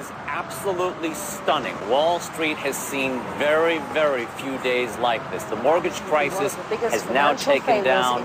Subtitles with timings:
[0.00, 1.74] Is absolutely stunning.
[1.88, 5.42] Wall Street has seen very, very few days like this.
[5.44, 8.20] The mortgage crisis the has now taken down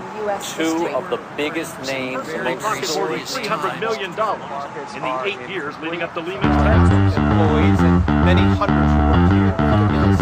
[0.54, 3.20] two of the biggest names in the story.
[3.20, 7.16] $300 million in the eight years leading up to Lehman's Brothers.
[7.16, 10.16] Employees and many hundreds who work here in the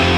[0.00, 0.13] city.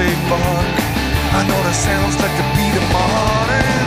[0.00, 0.66] say fuck.
[1.38, 3.79] I know that sounds like the beat of my heart.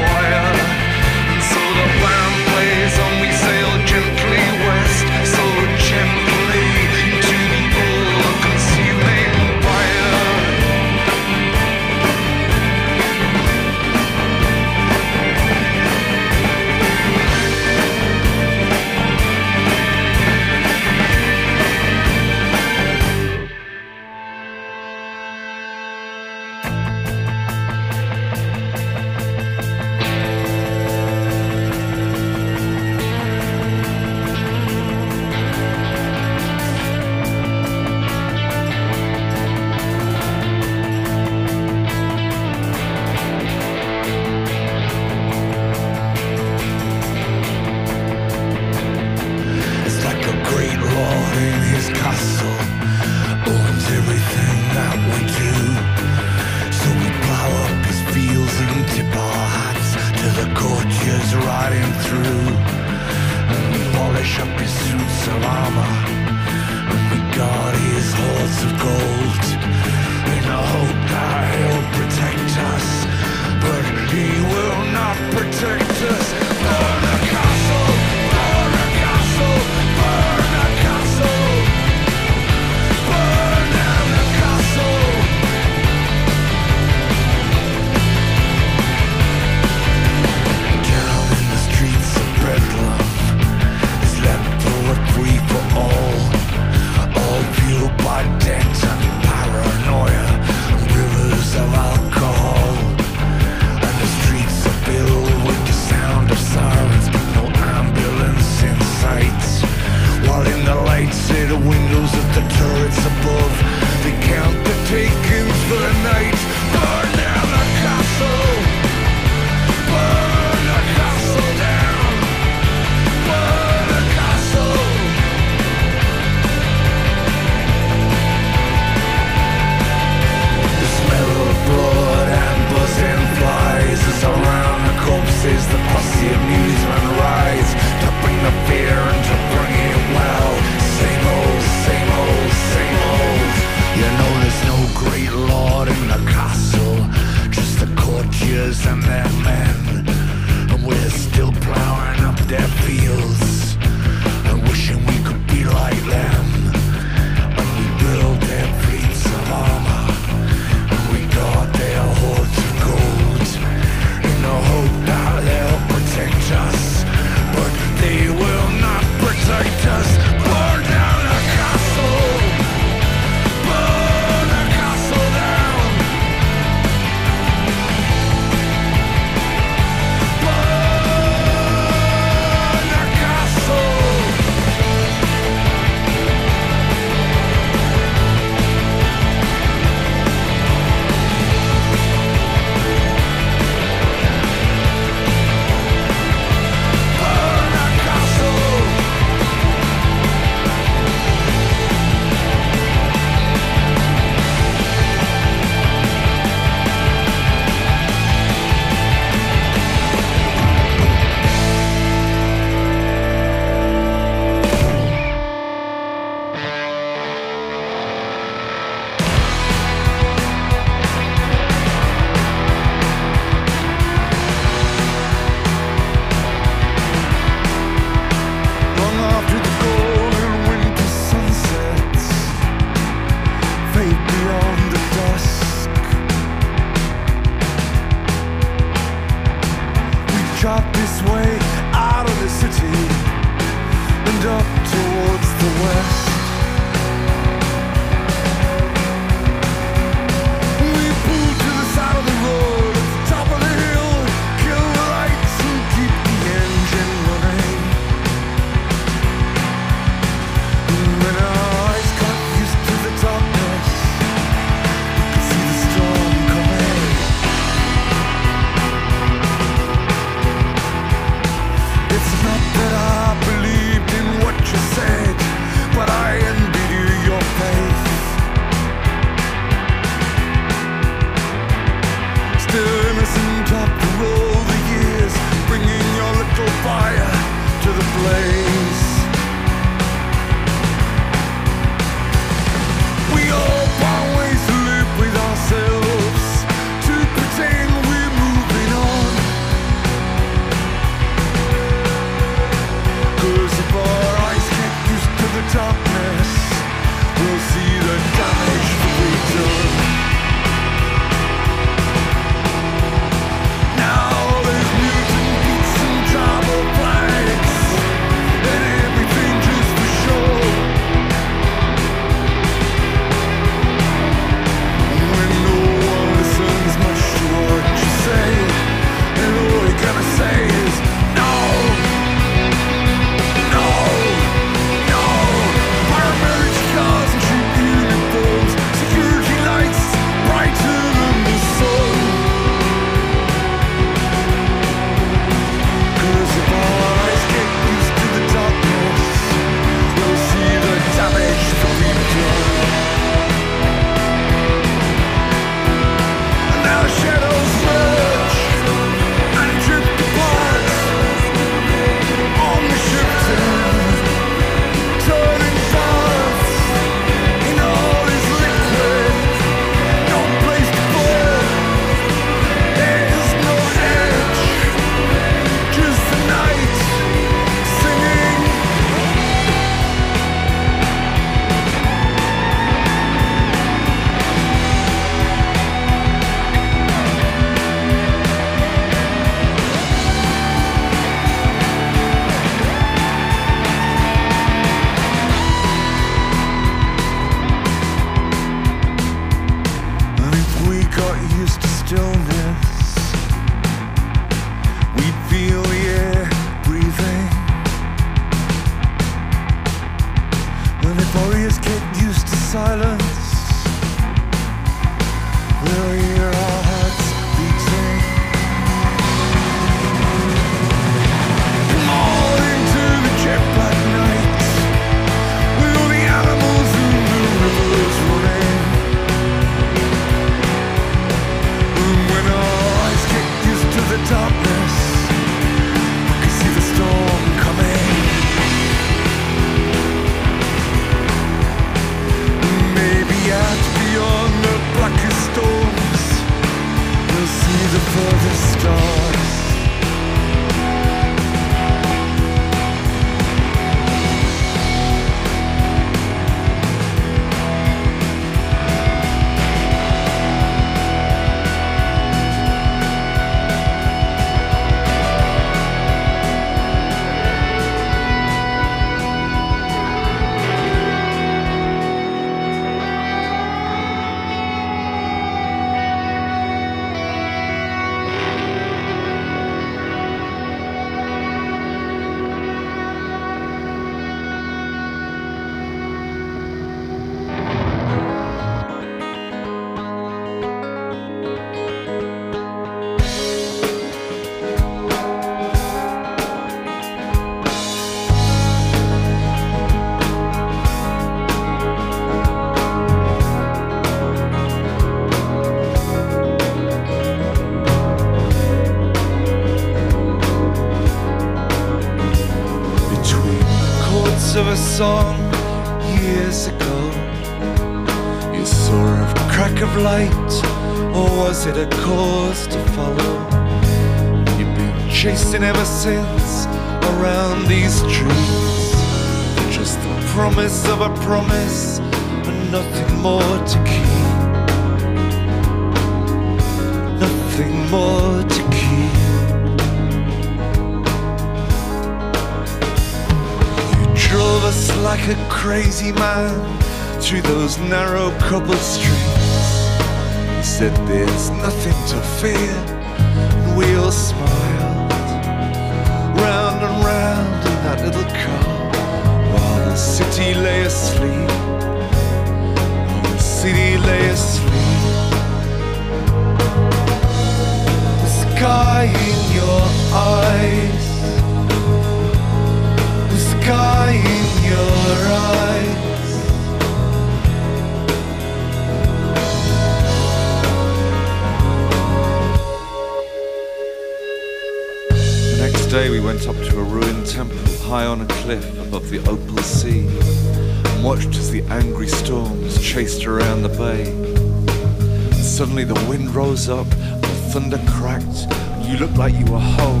[598.86, 600.00] you looked like you were whole,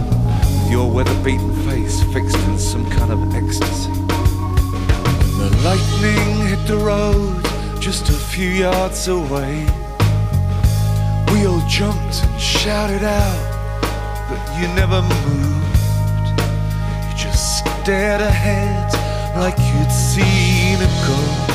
[0.62, 3.92] with your weather-beaten face fixed in some kind of ecstasy.
[5.38, 7.44] The lightning hit the road
[7.80, 9.66] just a few yards away.
[11.32, 13.80] We all jumped and shouted out,
[14.28, 16.40] but you never moved.
[17.06, 18.92] You just stared ahead
[19.36, 21.49] like you'd seen it go.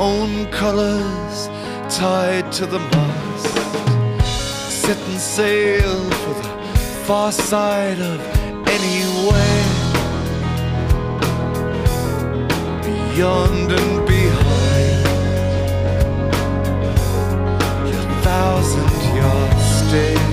[0.00, 1.48] own colors
[1.88, 3.56] tied to the mast.
[4.70, 6.48] Setting sail for the
[7.04, 8.20] far side of
[8.68, 9.64] anywhere.
[12.82, 15.04] Beyond and behind
[17.90, 20.28] your thousand yard stare.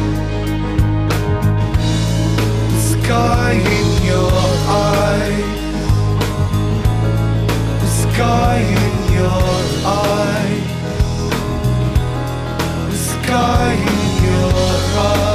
[2.71, 4.31] The sky in your
[4.67, 5.63] eyes.
[7.81, 9.04] The sky in
[13.25, 14.51] sky in your
[14.99, 15.34] eyes.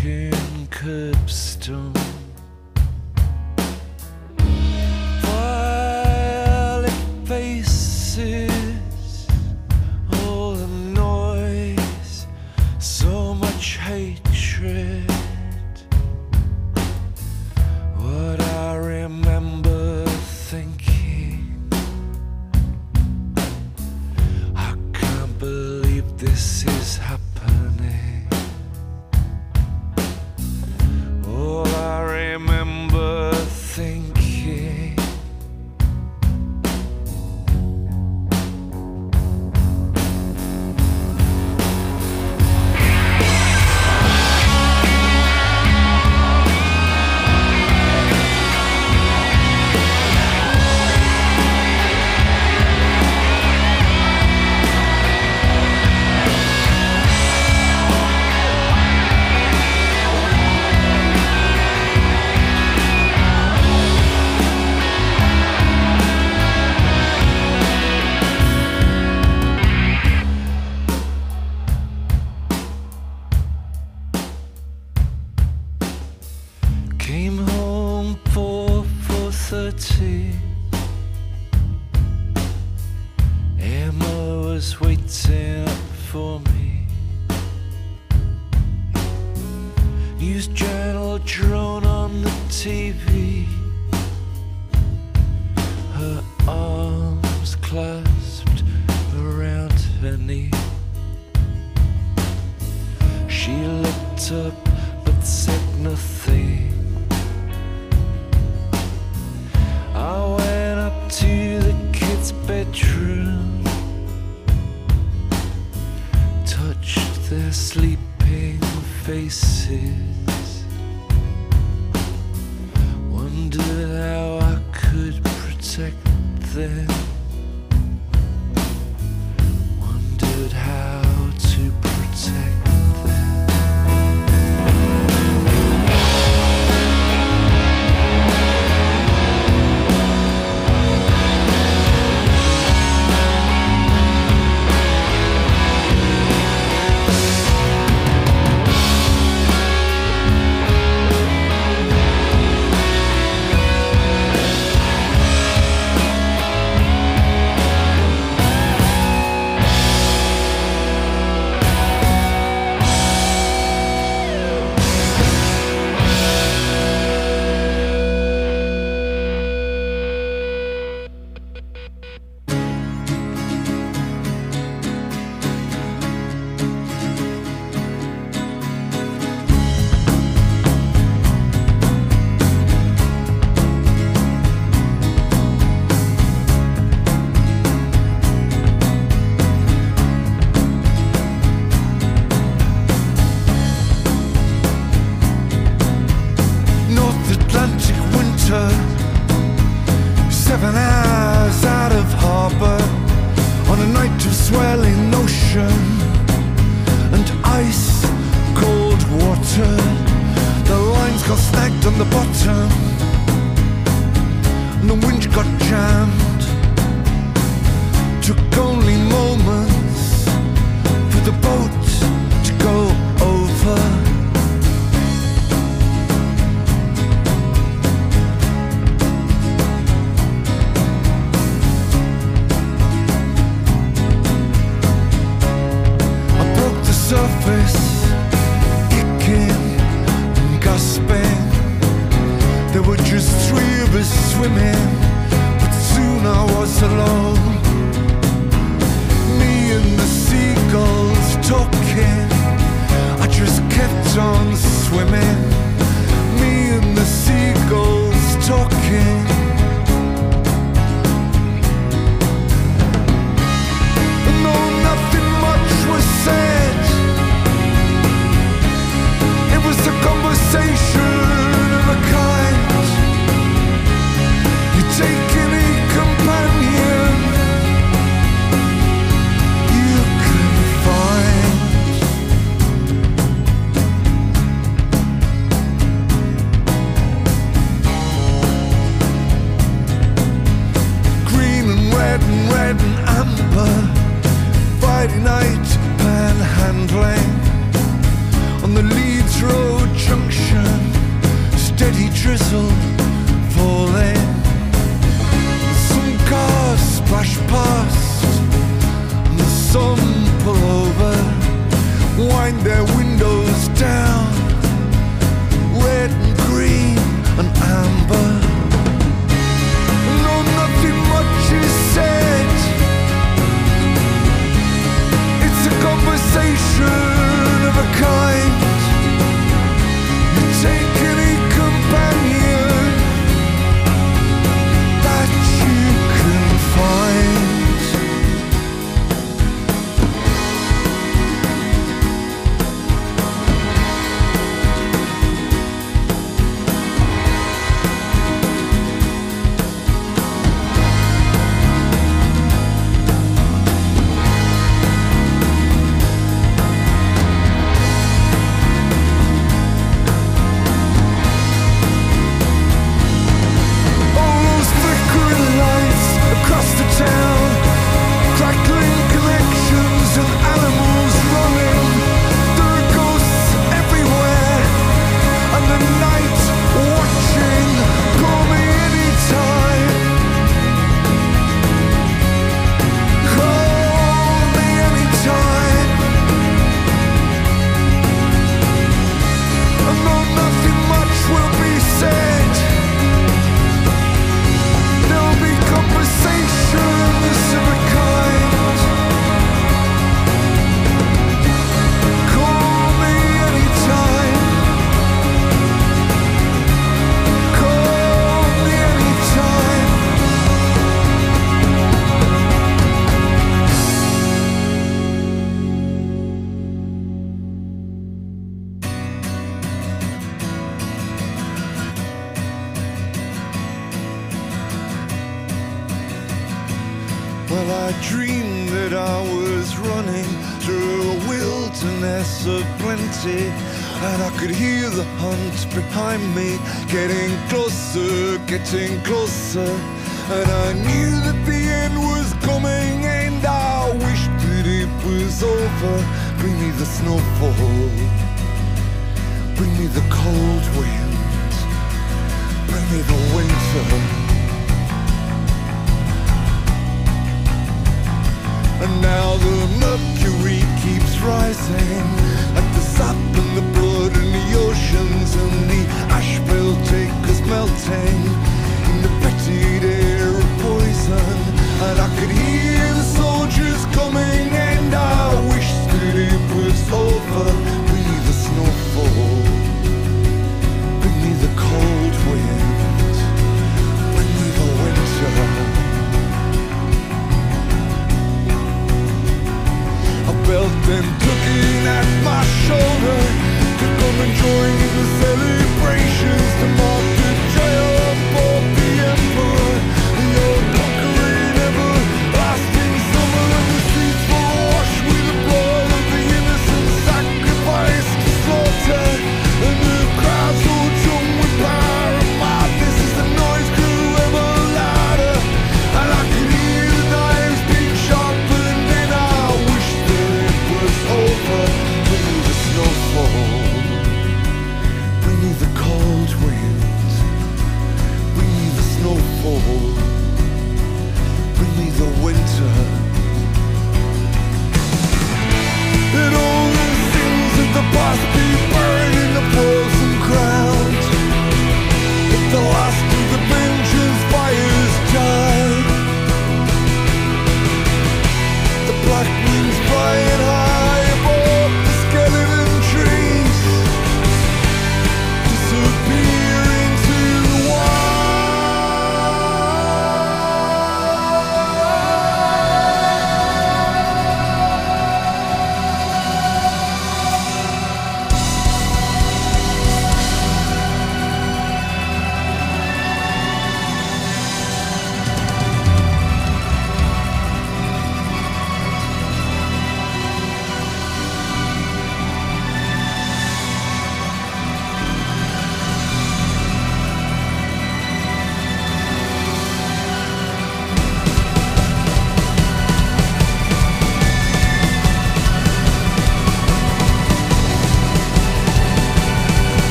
[0.00, 2.19] Broken curbstone.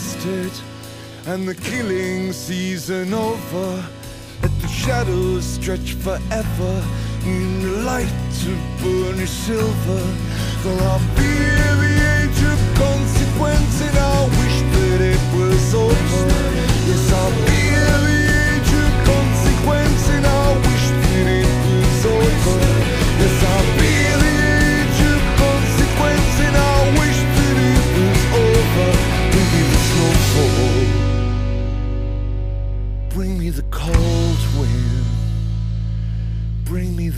[0.00, 0.52] arrested
[1.26, 3.84] and the killing season over.
[4.42, 6.84] Let the shadows stretch forever
[7.24, 8.06] in the light
[8.46, 10.02] of burnished silver.
[10.62, 11.32] For I'll be
[11.82, 16.26] the age of consequence and I wish that it was over.
[16.88, 17.59] Yes, I'll be.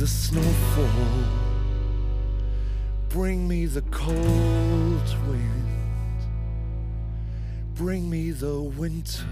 [0.02, 0.88] the snowfall.
[3.08, 6.18] Bring me the cold wind.
[7.76, 9.24] Bring me the winter.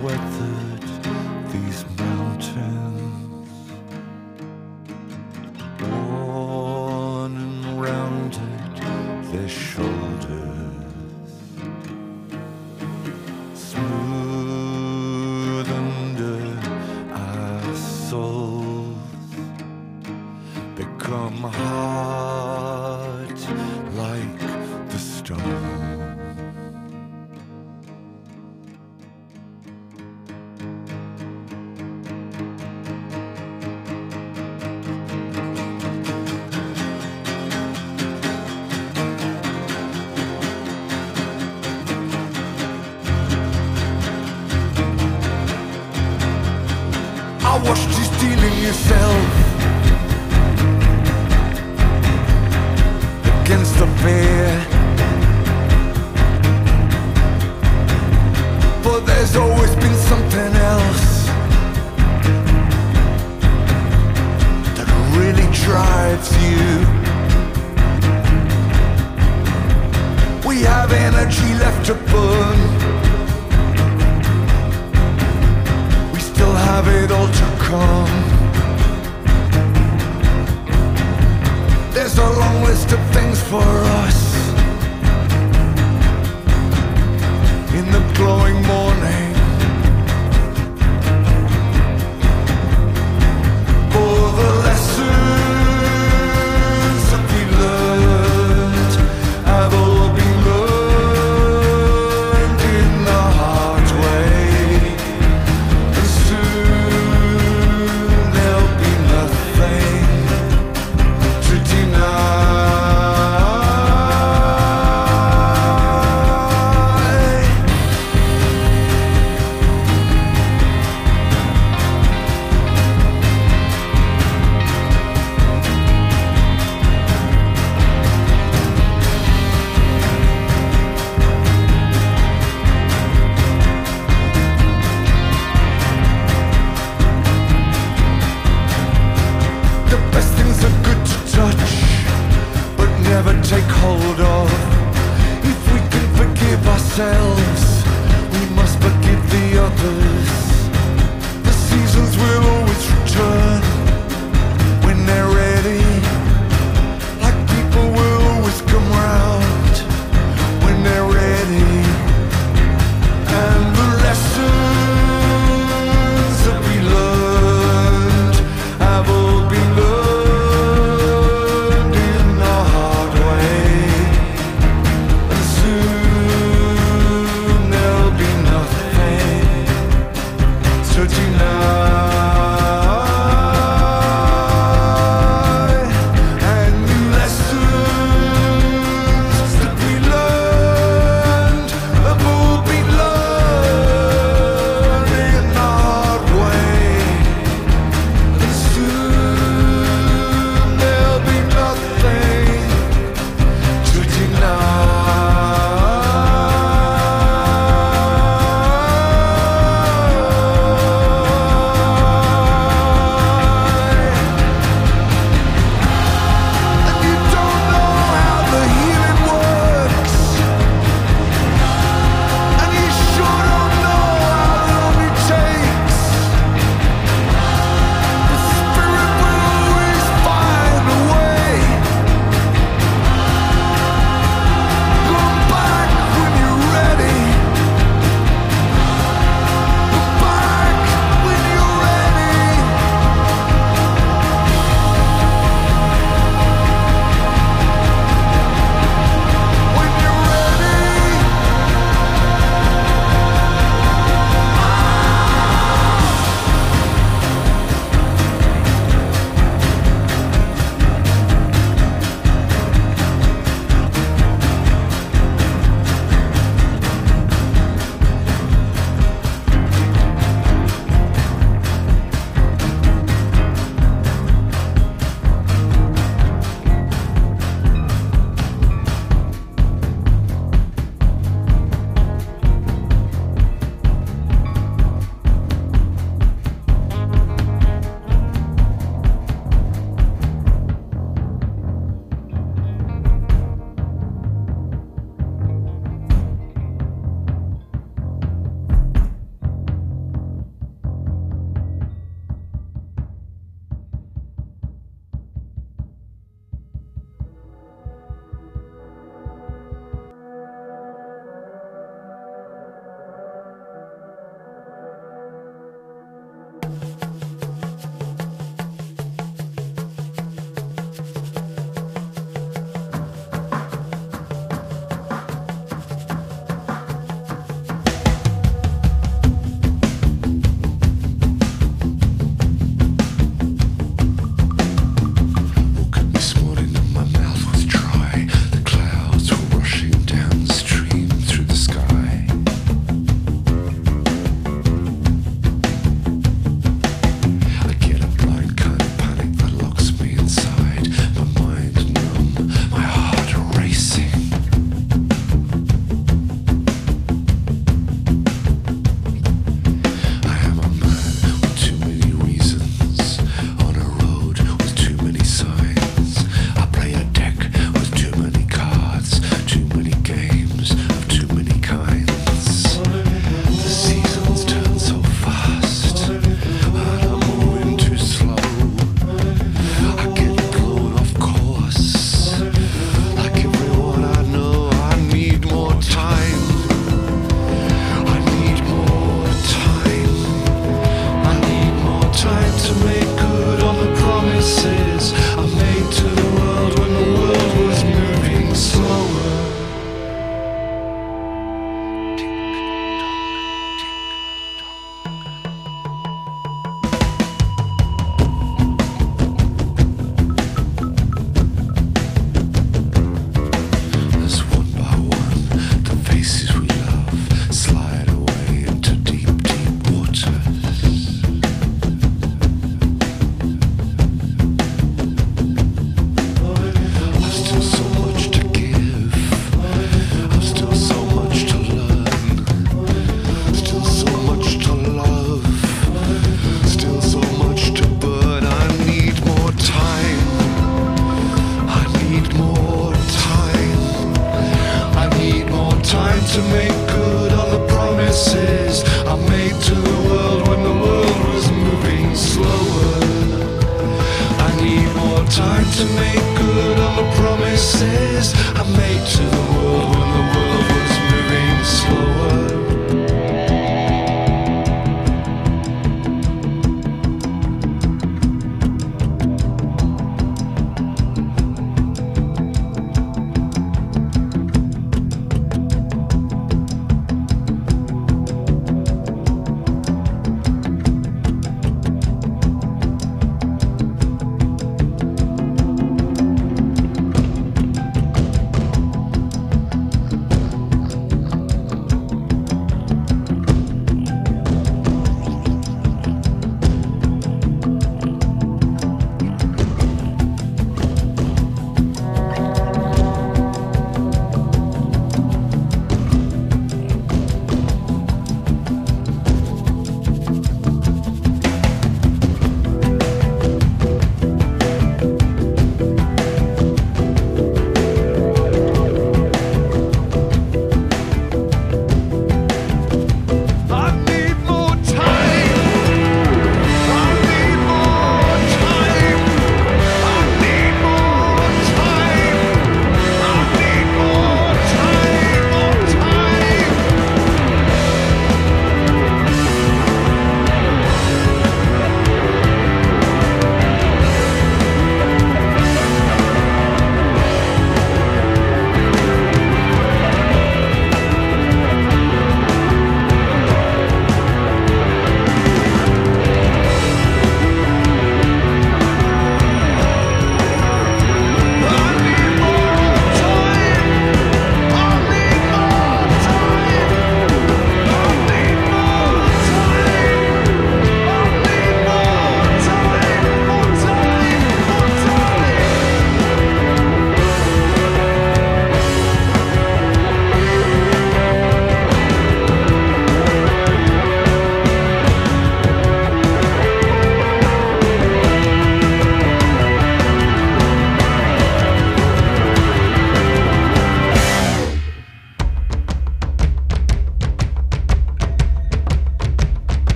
[0.00, 0.69] What the?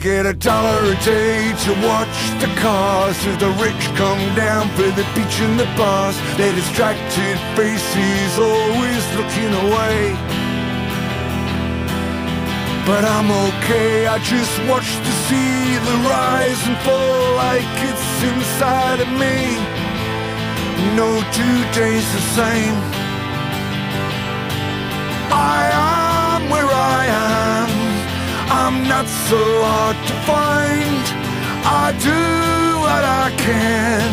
[0.00, 4.90] Get a dollar a day to watch the cars as the rich come down for
[4.94, 6.16] the beach and the bars.
[6.36, 10.14] Their distracted faces always looking away.
[12.86, 19.00] But I'm okay, I just watch to see the rise and fall like it's inside
[19.00, 19.36] of me.
[20.94, 22.97] No two days the same.
[28.68, 31.04] I'm not so hard to find.
[31.64, 32.20] I do
[32.84, 34.10] what I can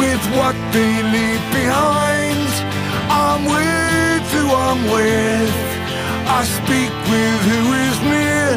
[0.00, 2.48] with what they leave behind.
[3.12, 5.54] I'm with who I'm with.
[6.38, 8.48] I speak with who is near.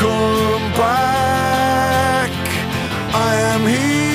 [0.00, 2.30] Come back.
[3.26, 4.07] I am here.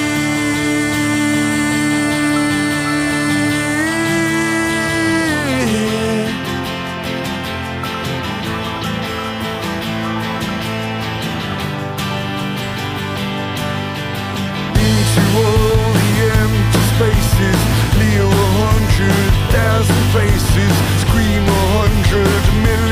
[19.54, 20.74] Thousand faces.
[21.06, 22.83] Scream a hundred million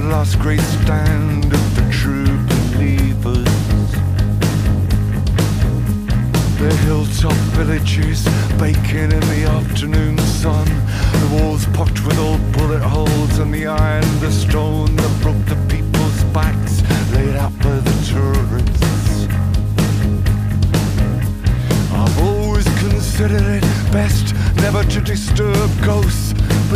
[0.00, 3.44] the last great stand of the true believers.
[6.58, 8.22] The hilltop villages
[8.58, 10.66] baking in the afternoon sun.
[11.22, 15.56] The walls pocked with old bullet holes and the iron, the stone that broke the
[15.66, 16.82] people's backs
[17.14, 19.28] laid out by the tourists.
[21.94, 23.62] I've always considered it
[23.92, 26.25] best never to disturb ghosts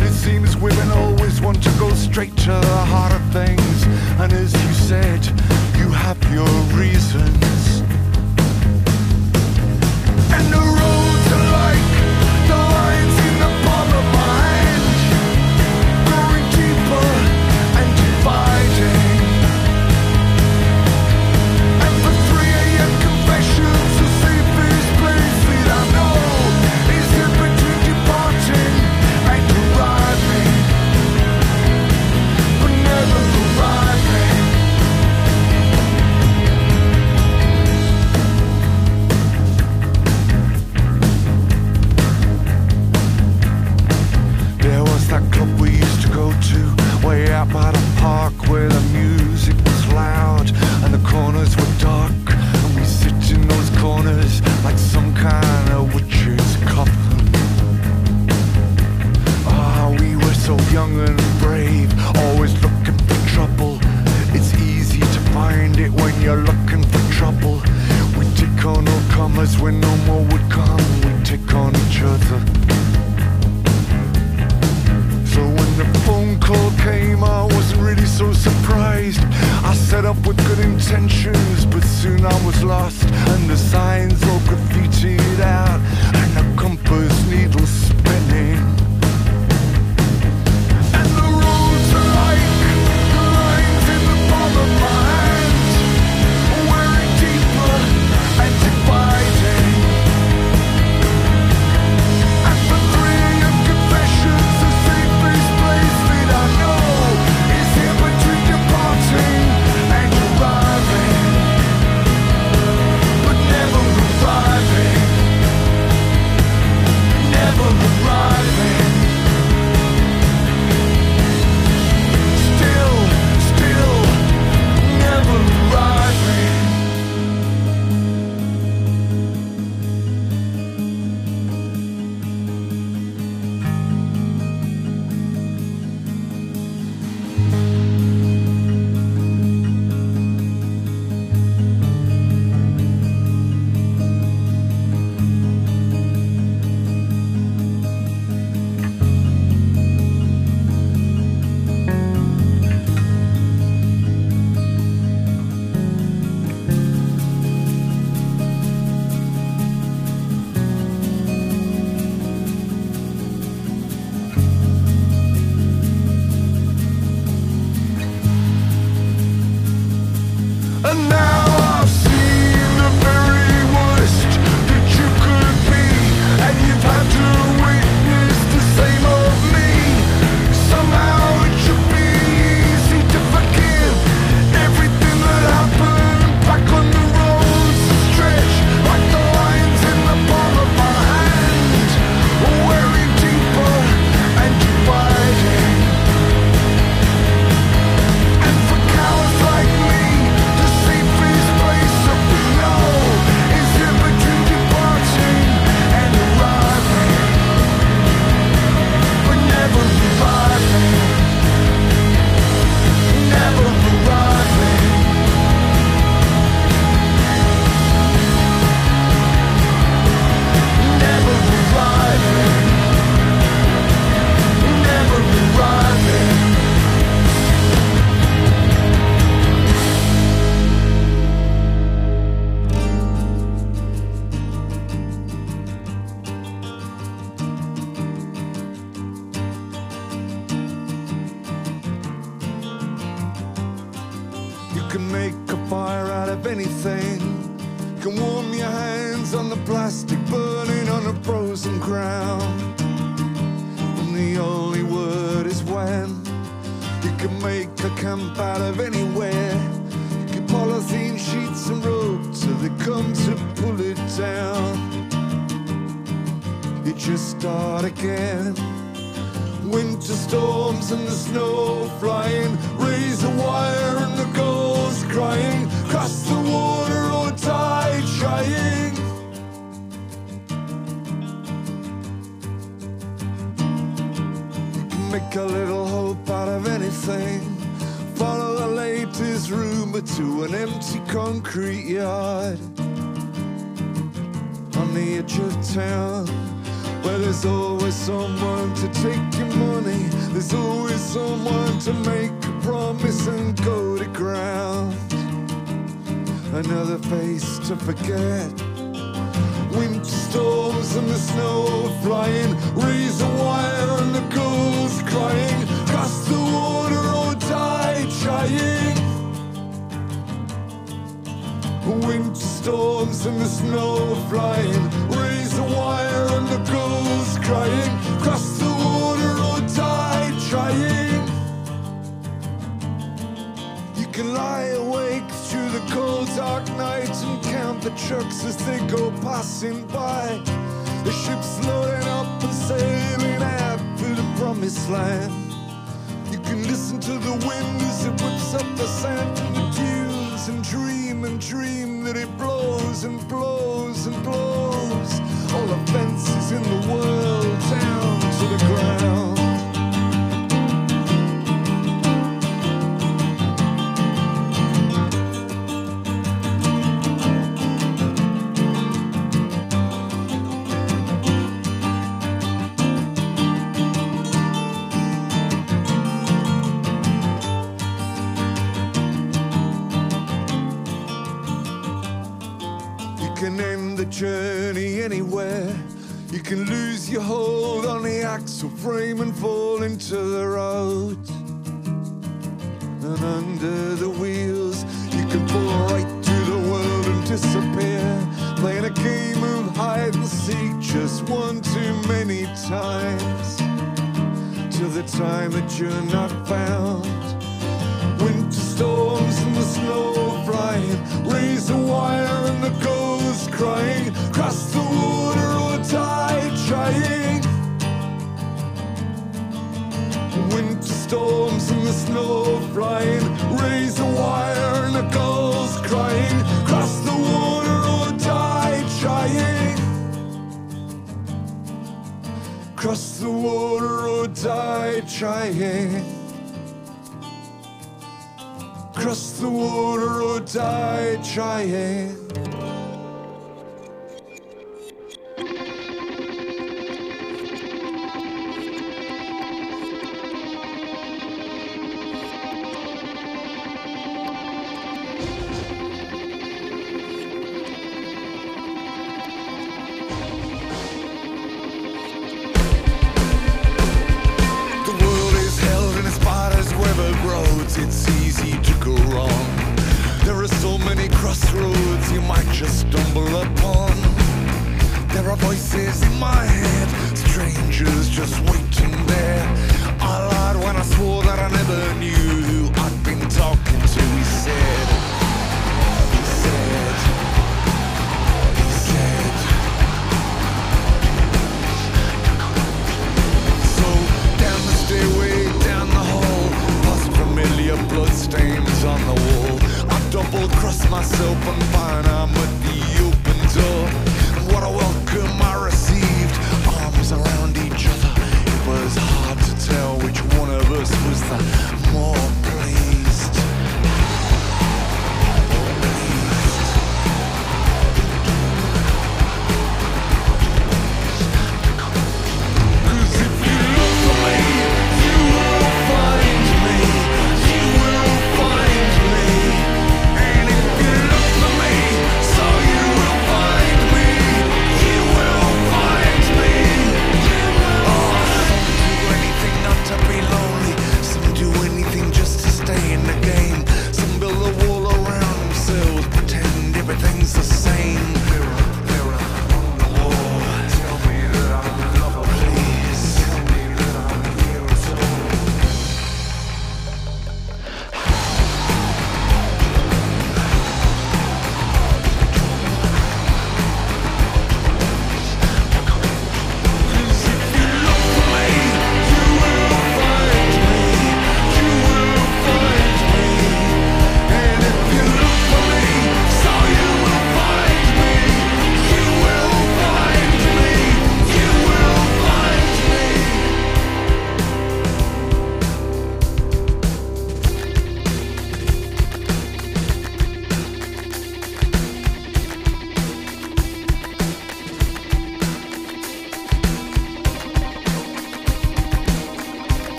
[0.00, 3.84] but it seems women always want to go straight to the heart of things.
[4.18, 5.22] And as you said,
[5.76, 7.82] you have your reasons.
[10.32, 10.79] And the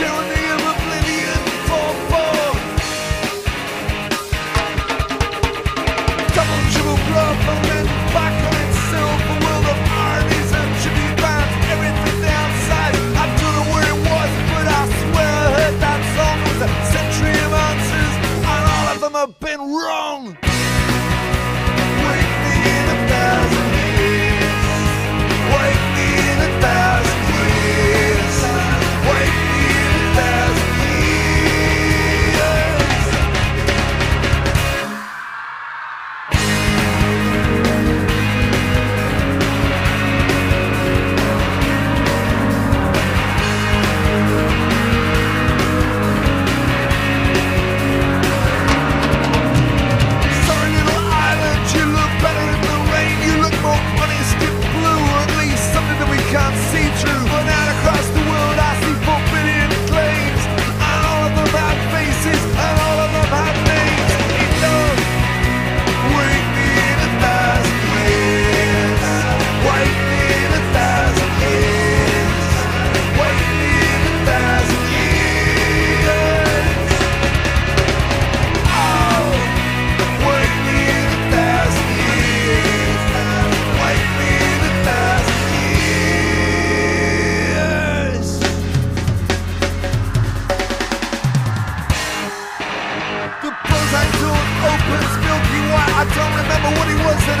[0.00, 0.27] have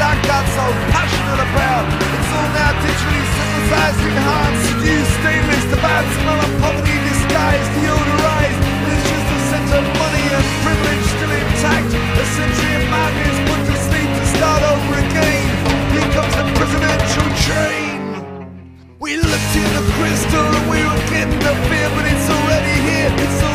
[0.08, 1.84] I got so passionate about.
[2.00, 8.60] It's all now digitally synthesized, enhanced, seduced, stainless, the bad smell of poverty disguised, deodorized.
[8.88, 11.92] It is just a sense of money and privilege still intact.
[11.92, 15.44] A century of madness put to sleep to start over again.
[15.92, 18.00] Here comes the presidential train.
[18.96, 23.12] We looked in the crystal and we were getting the fear, but it's already here.
[23.12, 23.47] It's